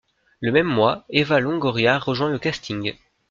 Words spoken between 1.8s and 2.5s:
rejoint le